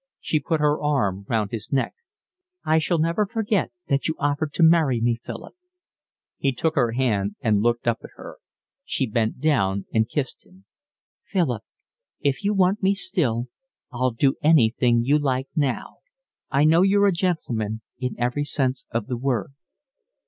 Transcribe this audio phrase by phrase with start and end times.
[0.19, 1.93] She put her arm round his neck.
[2.65, 5.53] "I shall never forget that you offered to marry me, Philip."
[6.39, 8.37] He took her hand and looked up at her.
[8.83, 10.65] She bent down and kissed him.
[11.25, 11.61] "Philip,
[12.19, 13.49] if you want me still
[13.93, 15.97] I'll do anything you like now.
[16.49, 19.53] I know you're a gentleman in every sense of the word."